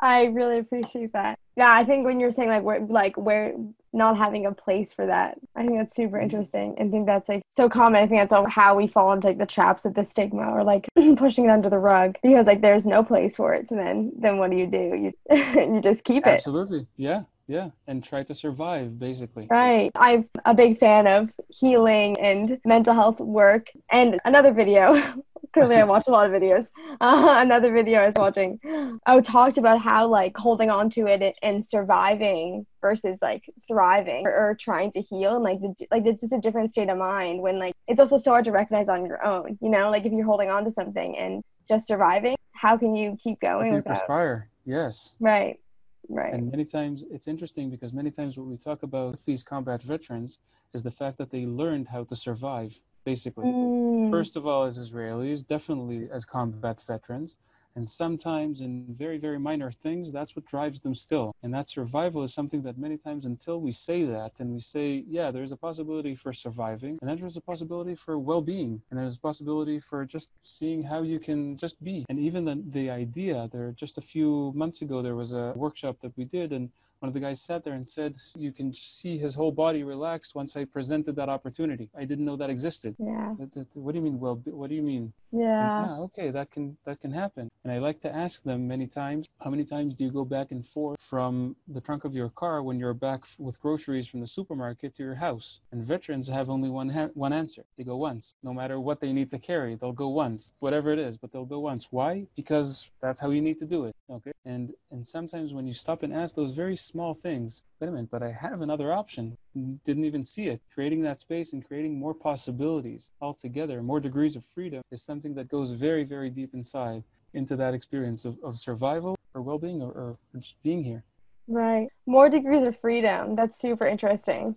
I 0.00 0.24
really 0.24 0.58
appreciate 0.58 1.12
that. 1.12 1.38
Yeah, 1.56 1.72
I 1.72 1.84
think 1.84 2.04
when 2.04 2.20
you're 2.20 2.32
saying 2.32 2.50
like 2.50 2.62
we're 2.62 2.80
like 2.80 3.16
we're 3.16 3.54
not 3.92 4.18
having 4.18 4.44
a 4.44 4.52
place 4.52 4.92
for 4.92 5.06
that, 5.06 5.38
I 5.54 5.64
think 5.64 5.78
that's 5.78 5.96
super 5.96 6.16
mm-hmm. 6.16 6.24
interesting. 6.24 6.74
And 6.78 6.90
think 6.90 7.06
that's 7.06 7.28
like 7.28 7.42
so 7.52 7.68
common. 7.68 8.02
I 8.02 8.06
think 8.06 8.28
that's 8.28 8.52
how 8.52 8.74
we 8.74 8.88
fall 8.88 9.12
into 9.12 9.28
like 9.28 9.38
the 9.38 9.46
traps 9.46 9.86
of 9.86 9.94
the 9.94 10.04
stigma 10.04 10.50
or 10.50 10.62
like 10.64 10.86
pushing 11.16 11.46
it 11.46 11.50
under 11.50 11.70
the 11.70 11.78
rug 11.78 12.16
because 12.22 12.46
like 12.46 12.60
there's 12.60 12.84
no 12.84 13.02
place 13.02 13.36
for 13.36 13.54
it. 13.54 13.68
So 13.68 13.74
then 13.74 14.12
then 14.18 14.36
what 14.36 14.50
do 14.50 14.56
you 14.56 14.66
do? 14.66 14.78
You 14.78 15.12
you 15.74 15.80
just 15.80 16.04
keep 16.04 16.26
it. 16.26 16.30
Absolutely. 16.30 16.86
Yeah. 16.96 17.22
Yeah, 17.48 17.70
and 17.86 18.02
try 18.02 18.24
to 18.24 18.34
survive 18.34 18.98
basically. 18.98 19.46
Right. 19.48 19.92
I'm 19.94 20.28
a 20.44 20.52
big 20.52 20.80
fan 20.80 21.06
of 21.06 21.30
healing 21.48 22.18
and 22.18 22.58
mental 22.64 22.92
health 22.92 23.20
work. 23.20 23.68
And 23.88 24.18
another 24.24 24.52
video 24.52 25.00
Clearly, 25.52 25.76
I 25.76 25.84
watch 25.84 26.04
a 26.06 26.10
lot 26.10 26.26
of 26.26 26.32
videos. 26.32 26.66
Uh, 26.98 27.34
another 27.42 27.74
video 27.74 28.00
I 28.00 28.06
was 28.06 28.14
watching, 28.16 28.58
I 29.04 29.20
talked 29.20 29.58
about 29.58 29.82
how 29.82 30.06
like 30.06 30.34
holding 30.34 30.70
on 30.70 30.88
to 30.90 31.06
it 31.06 31.36
and 31.42 31.62
surviving 31.62 32.64
versus 32.80 33.18
like 33.20 33.42
thriving 33.68 34.26
or, 34.26 34.32
or 34.34 34.56
trying 34.58 34.92
to 34.92 35.02
heal, 35.02 35.34
and 35.34 35.44
like 35.44 35.60
the, 35.60 35.74
like 35.90 36.06
it's 36.06 36.22
just 36.22 36.32
a 36.32 36.38
different 36.38 36.70
state 36.70 36.88
of 36.88 36.96
mind 36.96 37.42
when 37.42 37.58
like 37.58 37.74
it's 37.86 38.00
also 38.00 38.16
so 38.16 38.30
hard 38.30 38.46
to 38.46 38.50
recognize 38.50 38.88
on 38.88 39.04
your 39.04 39.22
own. 39.22 39.58
You 39.60 39.68
know, 39.68 39.90
like 39.90 40.06
if 40.06 40.12
you're 40.12 40.24
holding 40.24 40.48
on 40.48 40.64
to 40.64 40.72
something 40.72 41.18
and 41.18 41.42
just 41.68 41.86
surviving, 41.86 42.36
how 42.52 42.78
can 42.78 42.96
you 42.96 43.18
keep 43.22 43.40
going? 43.40 43.74
Without... 43.74 43.92
Perspire. 43.92 44.48
Yes. 44.64 45.16
Right. 45.20 45.60
Right. 46.08 46.34
And 46.34 46.50
many 46.50 46.64
times 46.64 47.04
it's 47.10 47.28
interesting 47.28 47.68
because 47.68 47.92
many 47.92 48.10
times 48.10 48.38
what 48.38 48.46
we 48.46 48.56
talk 48.56 48.82
about 48.84 49.12
with 49.12 49.24
these 49.24 49.42
combat 49.42 49.82
veterans 49.82 50.38
is 50.72 50.82
the 50.82 50.90
fact 50.90 51.18
that 51.18 51.30
they 51.30 51.46
learned 51.46 51.88
how 51.88 52.04
to 52.04 52.16
survive, 52.16 52.80
basically. 53.06 53.46
Mm. 53.46 54.10
First 54.10 54.36
of 54.36 54.46
all, 54.46 54.64
as 54.64 54.78
Israelis, 54.78 55.46
definitely 55.46 56.08
as 56.12 56.26
combat 56.26 56.78
veterans. 56.82 57.38
And 57.76 57.86
sometimes 57.86 58.62
in 58.62 58.86
very, 58.88 59.18
very 59.18 59.38
minor 59.38 59.70
things, 59.70 60.10
that's 60.10 60.34
what 60.34 60.46
drives 60.46 60.80
them 60.80 60.94
still. 60.94 61.34
And 61.42 61.52
that 61.52 61.68
survival 61.68 62.22
is 62.22 62.32
something 62.32 62.62
that 62.62 62.78
many 62.78 62.96
times 62.96 63.26
until 63.26 63.60
we 63.60 63.70
say 63.70 64.04
that 64.04 64.32
and 64.40 64.48
we 64.54 64.60
say, 64.60 65.04
yeah, 65.06 65.30
there's 65.30 65.52
a 65.52 65.58
possibility 65.58 66.14
for 66.14 66.32
surviving, 66.32 66.96
and 67.00 67.08
then 67.08 67.18
there's 67.18 67.36
a 67.36 67.42
possibility 67.52 67.94
for 67.94 68.18
well 68.18 68.40
being, 68.40 68.80
and 68.88 68.98
there's 68.98 69.18
a 69.18 69.20
possibility 69.20 69.78
for 69.78 70.06
just 70.06 70.30
seeing 70.40 70.82
how 70.82 71.02
you 71.02 71.18
can 71.18 71.58
just 71.58 71.76
be. 71.84 72.06
And 72.08 72.18
even 72.18 72.46
the, 72.46 72.62
the 72.78 72.88
idea, 72.88 73.48
there 73.52 73.70
just 73.72 73.98
a 73.98 74.06
few 74.14 74.52
months 74.56 74.80
ago, 74.80 75.02
there 75.02 75.14
was 75.14 75.34
a 75.34 75.52
workshop 75.54 76.00
that 76.00 76.16
we 76.16 76.24
did, 76.24 76.52
and 76.52 76.70
one 77.00 77.08
of 77.08 77.14
the 77.14 77.20
guys 77.20 77.40
sat 77.40 77.62
there 77.64 77.74
and 77.74 77.86
said, 77.86 78.16
You 78.36 78.52
can 78.52 78.72
see 78.72 79.18
his 79.18 79.34
whole 79.34 79.52
body 79.52 79.82
relaxed 79.82 80.34
once 80.34 80.56
I 80.56 80.64
presented 80.64 81.14
that 81.16 81.28
opportunity. 81.28 81.90
I 81.96 82.04
didn't 82.04 82.24
know 82.24 82.36
that 82.36 82.48
existed. 82.50 82.96
Yeah. 82.98 83.34
What 83.74 83.92
do 83.92 83.98
you 83.98 84.04
mean? 84.04 84.18
Well, 84.18 84.40
what 84.46 84.70
do 84.70 84.76
you 84.76 84.82
mean? 84.82 85.12
Yeah. 85.36 85.86
yeah. 85.86 85.96
Okay, 86.06 86.30
that 86.30 86.50
can 86.50 86.76
that 86.84 87.00
can 87.00 87.10
happen. 87.10 87.48
And 87.64 87.72
I 87.72 87.78
like 87.78 88.00
to 88.02 88.14
ask 88.14 88.42
them 88.42 88.68
many 88.68 88.86
times, 88.86 89.28
how 89.40 89.50
many 89.50 89.64
times 89.64 89.94
do 89.94 90.04
you 90.04 90.10
go 90.10 90.24
back 90.24 90.52
and 90.52 90.64
forth 90.64 91.00
from 91.00 91.56
the 91.68 91.80
trunk 91.80 92.04
of 92.04 92.14
your 92.14 92.28
car 92.28 92.62
when 92.62 92.78
you're 92.78 92.94
back 92.94 93.24
with 93.38 93.60
groceries 93.60 94.06
from 94.08 94.20
the 94.20 94.26
supermarket 94.26 94.94
to 94.96 95.02
your 95.02 95.16
house? 95.16 95.60
And 95.72 95.82
veterans 95.84 96.28
have 96.28 96.48
only 96.48 96.70
one 96.70 96.90
ha- 96.90 97.14
one 97.14 97.32
answer. 97.32 97.64
They 97.76 97.84
go 97.84 97.96
once. 97.96 98.34
No 98.42 98.52
matter 98.54 98.78
what 98.80 99.00
they 99.00 99.12
need 99.12 99.30
to 99.30 99.38
carry, 99.38 99.74
they'll 99.74 99.92
go 99.92 100.08
once. 100.08 100.52
Whatever 100.60 100.92
it 100.92 100.98
is, 100.98 101.16
but 101.16 101.32
they'll 101.32 101.44
go 101.44 101.60
once. 101.60 101.88
Why? 101.90 102.26
Because 102.36 102.90
that's 103.02 103.20
how 103.20 103.30
you 103.30 103.40
need 103.40 103.58
to 103.58 103.66
do 103.66 103.84
it. 103.86 103.94
Okay. 104.10 104.32
And 104.44 104.72
and 104.90 105.06
sometimes 105.06 105.52
when 105.52 105.66
you 105.66 105.74
stop 105.74 106.02
and 106.02 106.12
ask 106.12 106.34
those 106.34 106.54
very 106.54 106.76
small 106.76 107.14
things, 107.14 107.62
wait 107.80 107.88
a 107.88 107.90
minute, 107.90 108.10
but 108.10 108.22
I 108.22 108.30
have 108.30 108.60
another 108.62 108.92
option. 108.92 109.36
Didn't 109.84 110.04
even 110.04 110.22
see 110.22 110.48
it. 110.48 110.60
Creating 110.72 111.02
that 111.02 111.18
space 111.18 111.52
and 111.52 111.66
creating 111.66 111.98
more 111.98 112.12
possibilities 112.12 113.10
altogether, 113.22 113.82
more 113.82 114.00
degrees 114.00 114.36
of 114.36 114.44
freedom 114.44 114.82
is 114.90 115.02
something 115.02 115.34
that 115.34 115.48
goes 115.48 115.70
very, 115.70 116.04
very 116.04 116.28
deep 116.28 116.52
inside 116.52 117.02
into 117.32 117.56
that 117.56 117.72
experience 117.72 118.24
of, 118.24 118.36
of 118.44 118.56
survival 118.56 119.16
or 119.34 119.42
well 119.42 119.58
being 119.58 119.82
or, 119.82 119.90
or 119.92 120.18
just 120.38 120.62
being 120.62 120.84
here. 120.84 121.04
Right. 121.48 121.88
More 122.06 122.28
degrees 122.28 122.64
of 122.64 122.78
freedom. 122.80 123.36
That's 123.36 123.60
super 123.60 123.86
interesting. 123.86 124.56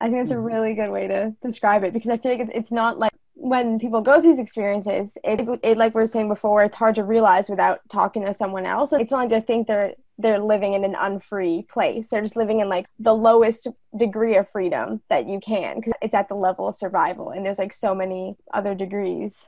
I 0.00 0.06
think 0.06 0.18
that's 0.18 0.30
mm-hmm. 0.30 0.38
a 0.38 0.40
really 0.40 0.74
good 0.74 0.90
way 0.90 1.08
to 1.08 1.34
describe 1.42 1.82
it 1.84 1.92
because 1.92 2.10
I 2.10 2.18
feel 2.18 2.38
like 2.38 2.48
it's 2.54 2.70
not 2.70 2.98
like 2.98 3.12
when 3.34 3.78
people 3.78 4.02
go 4.02 4.20
through 4.20 4.32
these 4.32 4.40
experiences, 4.40 5.16
it, 5.24 5.46
it 5.62 5.78
like 5.78 5.94
we 5.94 6.00
were 6.00 6.06
saying 6.06 6.28
before, 6.28 6.64
it's 6.64 6.76
hard 6.76 6.94
to 6.96 7.04
realize 7.04 7.48
without 7.48 7.80
talking 7.90 8.24
to 8.24 8.34
someone 8.34 8.66
else. 8.66 8.92
It's 8.92 9.10
not 9.10 9.18
like 9.18 9.30
they 9.30 9.40
think 9.40 9.66
they're 9.66 9.94
they're 10.18 10.40
living 10.40 10.74
in 10.74 10.84
an 10.84 10.94
unfree 10.98 11.66
place. 11.70 12.08
They're 12.08 12.22
just 12.22 12.36
living 12.36 12.60
in 12.60 12.68
like 12.68 12.86
the 12.98 13.14
lowest 13.14 13.68
degree 13.96 14.36
of 14.36 14.48
freedom 14.50 15.02
that 15.10 15.28
you 15.28 15.40
can 15.40 15.76
because 15.76 15.92
it's 16.00 16.14
at 16.14 16.28
the 16.28 16.34
level 16.34 16.68
of 16.68 16.74
survival, 16.74 17.30
and 17.30 17.44
there's 17.44 17.58
like 17.58 17.74
so 17.74 17.94
many 17.94 18.36
other 18.52 18.74
degrees. 18.74 19.46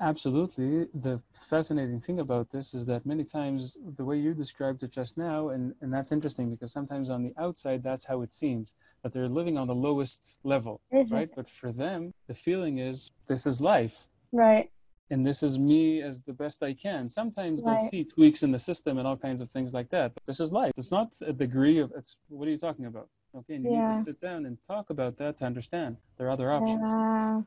Absolutely. 0.00 0.86
The 0.94 1.20
fascinating 1.34 2.00
thing 2.00 2.20
about 2.20 2.50
this 2.50 2.72
is 2.72 2.86
that 2.86 3.04
many 3.04 3.24
times 3.24 3.76
the 3.96 4.04
way 4.04 4.16
you 4.18 4.32
described 4.32 4.82
it 4.82 4.90
just 4.90 5.18
now, 5.18 5.50
and, 5.50 5.74
and 5.82 5.92
that's 5.92 6.12
interesting 6.12 6.50
because 6.50 6.72
sometimes 6.72 7.10
on 7.10 7.22
the 7.22 7.34
outside, 7.38 7.82
that's 7.82 8.04
how 8.04 8.22
it 8.22 8.32
seems 8.32 8.72
that 9.02 9.12
they're 9.12 9.28
living 9.28 9.58
on 9.58 9.66
the 9.66 9.74
lowest 9.74 10.38
level, 10.44 10.80
mm-hmm. 10.92 11.14
right? 11.14 11.28
But 11.34 11.48
for 11.48 11.72
them, 11.72 12.14
the 12.26 12.34
feeling 12.34 12.78
is 12.78 13.10
this 13.26 13.46
is 13.46 13.60
life. 13.60 14.08
Right. 14.32 14.70
And 15.12 15.26
this 15.26 15.42
is 15.42 15.58
me 15.58 16.00
as 16.00 16.22
the 16.22 16.32
best 16.32 16.62
I 16.62 16.72
can. 16.72 17.06
Sometimes 17.06 17.60
right. 17.62 17.76
they'll 17.76 17.88
see 17.90 18.02
tweaks 18.02 18.42
in 18.42 18.50
the 18.50 18.58
system 18.58 18.96
and 18.96 19.06
all 19.06 19.16
kinds 19.16 19.42
of 19.42 19.50
things 19.50 19.74
like 19.74 19.90
that. 19.90 20.14
But 20.14 20.22
this 20.26 20.40
is 20.40 20.54
life. 20.54 20.72
It's 20.78 20.90
not 20.90 21.14
a 21.26 21.34
degree 21.34 21.80
of, 21.80 21.92
it's, 21.94 22.16
what 22.28 22.48
are 22.48 22.50
you 22.50 22.56
talking 22.56 22.86
about? 22.86 23.08
Okay. 23.36 23.56
And 23.56 23.64
you 23.64 23.72
yeah. 23.72 23.88
need 23.88 23.98
to 23.98 24.02
sit 24.02 24.18
down 24.22 24.46
and 24.46 24.56
talk 24.66 24.88
about 24.88 25.18
that 25.18 25.36
to 25.38 25.44
understand 25.44 25.98
there 26.16 26.28
are 26.28 26.30
other 26.30 26.50
options. 26.50 26.80
Yeah. 26.82 27.40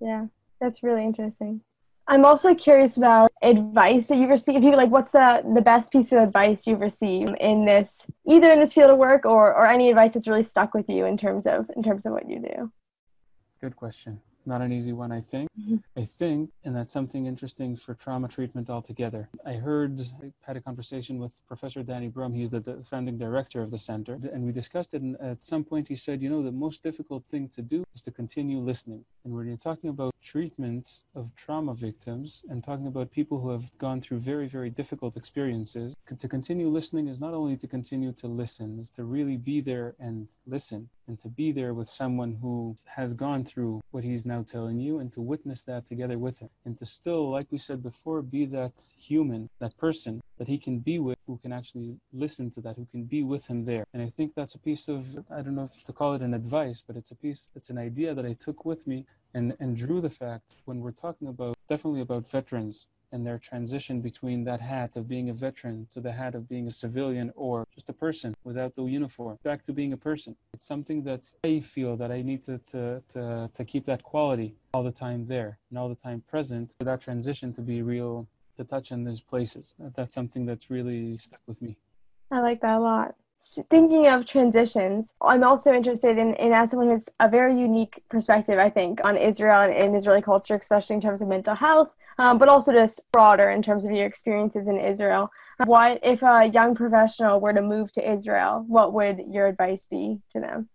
Yeah. 0.00 0.26
That's 0.60 0.82
really 0.82 1.02
interesting. 1.02 1.62
I'm 2.08 2.26
also 2.26 2.54
curious 2.54 2.98
about 2.98 3.30
advice 3.40 4.08
that 4.08 4.18
you've 4.18 4.28
received. 4.28 4.58
If 4.58 4.64
You 4.64 4.76
like, 4.76 4.90
what's 4.90 5.10
the 5.10 5.42
the 5.54 5.62
best 5.62 5.90
piece 5.90 6.12
of 6.12 6.18
advice 6.18 6.66
you've 6.66 6.80
received 6.80 7.34
in 7.40 7.64
this, 7.64 8.04
either 8.26 8.50
in 8.50 8.60
this 8.60 8.74
field 8.74 8.90
of 8.90 8.98
work 8.98 9.24
or 9.24 9.54
or 9.54 9.66
any 9.66 9.90
advice 9.90 10.12
that's 10.14 10.28
really 10.28 10.44
stuck 10.44 10.74
with 10.74 10.88
you 10.88 11.04
in 11.04 11.16
terms 11.18 11.46
of 11.46 11.70
in 11.76 11.82
terms 11.82 12.06
of 12.06 12.12
what 12.12 12.28
you 12.28 12.38
do? 12.38 12.72
Good 13.60 13.76
question 13.76 14.20
not 14.48 14.62
an 14.62 14.72
easy 14.72 14.92
one, 14.92 15.12
I 15.12 15.20
think. 15.20 15.48
Mm-hmm. 15.60 15.76
I 15.96 16.04
think, 16.04 16.50
and 16.64 16.74
that's 16.74 16.92
something 16.92 17.26
interesting 17.26 17.76
for 17.76 17.94
trauma 17.94 18.28
treatment 18.28 18.70
altogether. 18.70 19.28
I 19.46 19.54
heard, 19.54 20.00
I 20.22 20.32
had 20.40 20.56
a 20.56 20.60
conversation 20.60 21.18
with 21.18 21.38
Professor 21.46 21.82
Danny 21.82 22.08
Brom, 22.08 22.34
he's 22.34 22.50
the, 22.50 22.60
the 22.60 22.82
founding 22.82 23.18
director 23.18 23.60
of 23.60 23.70
the 23.70 23.78
center, 23.78 24.18
and 24.32 24.44
we 24.44 24.52
discussed 24.52 24.94
it. 24.94 25.02
And 25.02 25.16
at 25.20 25.44
some 25.44 25.64
point, 25.64 25.88
he 25.88 25.96
said, 25.96 26.22
you 26.22 26.30
know, 26.30 26.42
the 26.42 26.52
most 26.52 26.82
difficult 26.82 27.26
thing 27.26 27.48
to 27.50 27.62
do 27.62 27.84
is 27.94 28.00
to 28.02 28.10
continue 28.10 28.58
listening. 28.58 29.04
And 29.24 29.34
when 29.34 29.46
you're 29.46 29.56
talking 29.56 29.90
about 29.90 30.14
treatment 30.22 31.02
of 31.14 31.34
trauma 31.36 31.74
victims 31.74 32.42
and 32.48 32.64
talking 32.64 32.86
about 32.86 33.10
people 33.10 33.40
who 33.40 33.50
have 33.50 33.70
gone 33.78 34.00
through 34.00 34.20
very, 34.20 34.48
very 34.48 34.70
difficult 34.70 35.16
experiences, 35.16 35.94
to 36.18 36.28
continue 36.28 36.68
listening 36.68 37.08
is 37.08 37.20
not 37.20 37.34
only 37.34 37.56
to 37.56 37.66
continue 37.66 38.12
to 38.12 38.26
listen, 38.26 38.78
is 38.78 38.90
to 38.90 39.04
really 39.04 39.36
be 39.36 39.60
there 39.60 39.94
and 40.00 40.28
listen 40.46 40.88
and 41.08 41.18
to 41.20 41.28
be 41.28 41.50
there 41.50 41.74
with 41.74 41.88
someone 41.88 42.38
who 42.40 42.74
has 42.86 43.14
gone 43.14 43.44
through 43.44 43.80
what 43.90 44.04
he's 44.04 44.24
now 44.24 44.44
telling 44.46 44.78
you 44.78 44.98
and 45.00 45.12
to 45.12 45.20
witness 45.20 45.64
that 45.64 45.86
together 45.86 46.18
with 46.18 46.38
him. 46.38 46.50
And 46.64 46.76
to 46.78 46.86
still 46.86 47.30
like 47.30 47.46
we 47.50 47.58
said 47.58 47.82
before 47.82 48.22
be 48.22 48.44
that 48.46 48.74
human 48.96 49.48
that 49.58 49.76
person 49.76 50.20
that 50.38 50.46
he 50.46 50.58
can 50.58 50.78
be 50.78 50.98
with 50.98 51.18
who 51.26 51.38
can 51.38 51.52
actually 51.52 51.96
listen 52.12 52.50
to 52.52 52.60
that 52.60 52.76
who 52.76 52.86
can 52.92 53.04
be 53.04 53.22
with 53.22 53.46
him 53.46 53.64
there. 53.64 53.84
And 53.92 54.02
i 54.02 54.10
think 54.16 54.34
that's 54.34 54.54
a 54.54 54.58
piece 54.58 54.88
of 54.88 55.18
i 55.30 55.40
don't 55.40 55.54
know 55.54 55.64
if 55.72 55.82
to 55.84 55.92
call 55.92 56.14
it 56.14 56.22
an 56.22 56.34
advice 56.34 56.82
but 56.86 56.96
it's 56.96 57.10
a 57.10 57.16
piece 57.16 57.50
it's 57.54 57.70
an 57.70 57.78
idea 57.78 58.14
that 58.14 58.26
i 58.26 58.34
took 58.34 58.64
with 58.64 58.86
me 58.86 59.06
and 59.34 59.56
and 59.60 59.76
drew 59.76 60.00
the 60.00 60.10
fact 60.10 60.44
when 60.66 60.80
we're 60.80 60.92
talking 60.92 61.28
about 61.28 61.56
definitely 61.68 62.00
about 62.00 62.30
veterans 62.30 62.86
and 63.12 63.26
their 63.26 63.38
transition 63.38 64.00
between 64.00 64.44
that 64.44 64.60
hat 64.60 64.96
of 64.96 65.08
being 65.08 65.30
a 65.30 65.34
veteran 65.34 65.86
to 65.92 66.00
the 66.00 66.12
hat 66.12 66.34
of 66.34 66.48
being 66.48 66.66
a 66.68 66.72
civilian 66.72 67.32
or 67.34 67.64
just 67.74 67.88
a 67.88 67.92
person 67.92 68.34
without 68.44 68.74
the 68.74 68.84
uniform 68.84 69.38
back 69.42 69.64
to 69.64 69.72
being 69.72 69.92
a 69.92 69.96
person. 69.96 70.36
It's 70.54 70.66
something 70.66 71.02
that 71.04 71.32
i 71.44 71.60
feel 71.60 71.96
that 71.96 72.10
i 72.10 72.20
need 72.22 72.42
to 72.44 72.58
to 72.72 73.02
to, 73.08 73.50
to 73.54 73.64
keep 73.64 73.84
that 73.86 74.02
quality 74.02 74.54
all 74.74 74.82
the 74.82 74.92
time 74.92 75.24
there 75.24 75.58
and 75.70 75.78
all 75.78 75.88
the 75.88 75.94
time 76.06 76.22
present 76.28 76.74
for 76.78 76.84
that 76.84 77.00
transition 77.00 77.52
to 77.54 77.62
be 77.62 77.82
real 77.82 78.28
to 78.56 78.64
touch 78.64 78.92
in 78.92 79.04
those 79.04 79.20
places. 79.20 79.74
That's 79.96 80.14
something 80.14 80.44
that's 80.44 80.68
really 80.68 81.16
stuck 81.18 81.40
with 81.46 81.62
me. 81.62 81.78
I 82.30 82.40
like 82.40 82.60
that 82.60 82.76
a 82.76 82.80
lot. 82.80 83.14
Thinking 83.70 84.08
of 84.08 84.26
transitions, 84.26 85.10
I'm 85.22 85.44
also 85.44 85.72
interested 85.72 86.18
in, 86.18 86.34
in 86.34 86.52
as 86.52 86.70
someone 86.70 86.88
who 86.88 86.94
has 86.94 87.08
a 87.20 87.28
very 87.28 87.58
unique 87.58 88.02
perspective, 88.10 88.58
I 88.58 88.68
think, 88.68 89.00
on 89.04 89.16
Israel 89.16 89.60
and, 89.60 89.72
and 89.72 89.96
Israeli 89.96 90.22
culture, 90.22 90.54
especially 90.54 90.96
in 90.96 91.00
terms 91.00 91.22
of 91.22 91.28
mental 91.28 91.54
health 91.54 91.90
um, 92.18 92.38
but 92.38 92.48
also 92.48 92.72
just 92.72 93.00
broader 93.12 93.50
in 93.50 93.62
terms 93.62 93.84
of 93.84 93.92
your 93.92 94.06
experiences 94.06 94.66
in 94.66 94.78
Israel. 94.78 95.30
What 95.64 96.00
if 96.02 96.22
a 96.22 96.50
young 96.52 96.74
professional 96.74 97.40
were 97.40 97.52
to 97.52 97.62
move 97.62 97.92
to 97.92 98.12
Israel? 98.12 98.64
What 98.66 98.92
would 98.92 99.20
your 99.30 99.46
advice 99.46 99.86
be 99.90 100.18
to 100.32 100.40
them? 100.40 100.68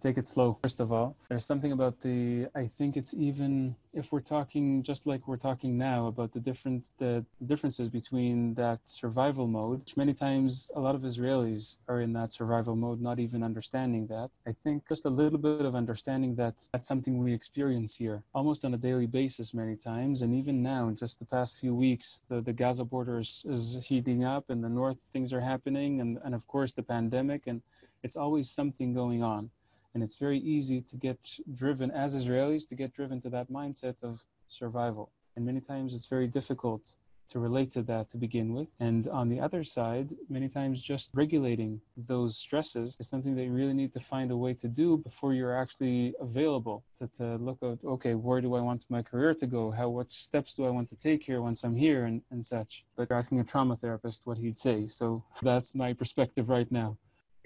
Take 0.00 0.18
it 0.18 0.28
slow 0.28 0.58
first 0.62 0.80
of 0.80 0.92
all. 0.92 1.16
There's 1.28 1.44
something 1.44 1.72
about 1.72 2.00
the 2.00 2.46
i 2.54 2.66
think 2.66 2.96
it's 2.96 3.14
even 3.14 3.74
if 3.92 4.12
we're 4.12 4.28
talking 4.36 4.82
just 4.82 5.06
like 5.06 5.26
we're 5.26 5.44
talking 5.48 5.76
now 5.76 6.06
about 6.06 6.32
the 6.32 6.40
different 6.40 6.90
the 6.98 7.24
differences 7.46 7.88
between 7.88 8.54
that 8.54 8.80
survival 8.84 9.46
mode 9.46 9.80
which 9.80 9.96
many 9.96 10.14
times 10.14 10.68
a 10.74 10.80
lot 10.80 10.94
of 10.94 11.02
israelis 11.02 11.76
are 11.88 12.00
in 12.00 12.12
that 12.12 12.30
survival 12.32 12.76
mode 12.76 13.00
not 13.00 13.18
even 13.18 13.42
understanding 13.42 14.06
that. 14.06 14.30
I 14.46 14.52
think 14.62 14.88
just 14.88 15.04
a 15.04 15.10
little 15.10 15.38
bit 15.38 15.64
of 15.64 15.74
understanding 15.74 16.34
that 16.36 16.66
that's 16.72 16.88
something 16.88 17.18
we 17.18 17.32
experience 17.32 17.96
here 17.96 18.22
almost 18.34 18.64
on 18.64 18.74
a 18.74 18.76
daily 18.76 19.06
basis 19.06 19.54
many 19.54 19.76
times. 19.76 20.22
And 20.22 20.34
even 20.34 20.62
now 20.62 20.88
in 20.88 20.96
just 20.96 21.18
the 21.18 21.24
past 21.24 21.56
few 21.58 21.74
weeks 21.74 22.22
the, 22.28 22.40
the 22.40 22.52
gaza 22.52 22.84
border 22.84 23.18
is, 23.18 23.44
is 23.48 23.78
heating 23.82 24.24
up 24.24 24.50
and 24.50 24.62
the 24.62 24.68
north 24.68 24.98
things 25.12 25.32
are 25.32 25.40
happening. 25.40 26.00
And, 26.00 26.18
and 26.24 26.34
of 26.34 26.46
course 26.46 26.72
the 26.72 26.82
pandemic 26.82 27.46
and 27.46 27.62
it's 28.02 28.16
always 28.16 28.48
something 28.50 28.94
going 28.94 29.22
on 29.22 29.50
and 29.98 30.04
it's 30.04 30.14
very 30.14 30.38
easy 30.38 30.80
to 30.80 30.96
get 30.96 31.18
driven, 31.54 31.90
as 31.90 32.14
Israelis, 32.14 32.68
to 32.68 32.76
get 32.76 32.94
driven 32.94 33.20
to 33.20 33.28
that 33.30 33.50
mindset 33.50 33.96
of 34.00 34.22
survival. 34.48 35.10
And 35.34 35.44
many 35.44 35.60
times 35.60 35.92
it's 35.92 36.06
very 36.06 36.28
difficult 36.28 36.94
to 37.30 37.40
relate 37.40 37.72
to 37.72 37.82
that 37.82 38.08
to 38.10 38.16
begin 38.16 38.54
with. 38.54 38.68
And 38.78 39.08
on 39.08 39.28
the 39.28 39.40
other 39.40 39.64
side, 39.64 40.14
many 40.30 40.48
times 40.48 40.80
just 40.80 41.10
regulating 41.14 41.80
those 41.96 42.36
stresses 42.36 42.96
is 43.00 43.08
something 43.08 43.34
that 43.34 43.42
you 43.42 43.52
really 43.52 43.72
need 43.72 43.92
to 43.94 43.98
find 43.98 44.30
a 44.30 44.36
way 44.36 44.54
to 44.54 44.68
do 44.68 44.98
before 44.98 45.34
you're 45.34 45.56
actually 45.56 46.14
available 46.20 46.84
to, 46.98 47.08
to 47.18 47.34
look 47.38 47.58
at, 47.64 47.84
okay, 47.84 48.14
where 48.14 48.40
do 48.40 48.54
I 48.54 48.60
want 48.60 48.84
my 48.88 49.02
career 49.02 49.34
to 49.34 49.46
go? 49.48 49.72
How, 49.72 49.88
what 49.88 50.12
steps 50.12 50.54
do 50.54 50.64
I 50.64 50.70
want 50.70 50.88
to 50.90 50.96
take 50.96 51.24
here 51.24 51.42
once 51.42 51.64
I'm 51.64 51.74
here 51.74 52.04
and, 52.04 52.22
and 52.30 52.46
such? 52.46 52.84
But 52.96 53.10
asking 53.10 53.40
a 53.40 53.44
trauma 53.44 53.74
therapist 53.74 54.26
what 54.26 54.38
he'd 54.38 54.58
say. 54.58 54.86
So 54.86 55.24
that's 55.42 55.74
my 55.74 55.92
perspective 55.92 56.48
right 56.50 56.70
now. 56.70 56.96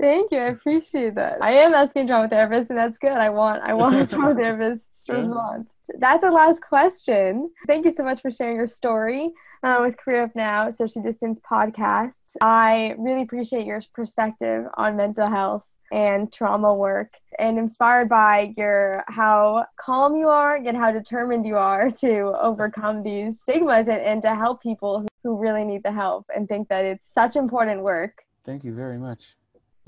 Thank 0.01 0.33
you. 0.33 0.39
I 0.39 0.47
appreciate 0.47 1.15
that. 1.15 1.43
I 1.43 1.53
am 1.53 1.75
asking 1.75 2.09
trauma 2.09 2.29
therapist, 2.29 2.71
and 2.71 2.79
that's 2.79 2.99
good. 2.99 3.13
I 3.13 3.31
want 3.31 3.63
I 3.63 3.75
want 3.75 3.97
a 4.01 4.07
trauma 4.07 4.35
therapist 4.35 4.87
to 5.07 5.15
respond. 5.15 5.67
that's 5.99 6.25
our 6.25 6.33
last 6.33 6.61
question. 6.61 7.51
Thank 7.67 7.87
you 7.87 7.93
so 7.93 8.03
much 8.03 8.21
for 8.21 8.31
sharing 8.31 8.57
your 8.57 8.69
story 8.69 9.31
uh, 9.63 9.79
with 9.81 9.97
Career 9.97 10.25
Up 10.25 10.35
Now 10.35 10.71
Social 10.71 11.03
Distance 11.03 11.39
podcasts. 11.49 12.15
I 12.41 12.95
really 12.99 13.23
appreciate 13.23 13.67
your 13.67 13.83
perspective 13.95 14.67
on 14.77 14.97
mental 14.97 15.29
health 15.29 15.65
and 15.93 16.33
trauma 16.33 16.75
work 16.75 17.13
and 17.39 17.59
inspired 17.59 18.09
by 18.09 18.55
your 18.57 19.05
how 19.09 19.67
calm 19.77 20.17
you 20.17 20.29
are 20.29 20.57
and 20.57 20.77
how 20.77 20.91
determined 20.91 21.47
you 21.47 21.57
are 21.57 21.91
to 21.91 22.35
overcome 22.41 23.03
these 23.03 23.41
stigmas 23.43 23.87
and, 23.89 24.01
and 24.01 24.23
to 24.23 24.35
help 24.35 24.63
people 24.63 25.07
who 25.23 25.37
really 25.37 25.65
need 25.65 25.83
the 25.83 25.93
help 25.93 26.27
and 26.35 26.49
think 26.49 26.69
that 26.69 26.85
it's 26.85 27.13
such 27.13 27.37
important 27.37 27.83
work. 27.83 28.25
Thank 28.45 28.65
you 28.65 28.75
very 28.75 28.99
much. 28.99 29.37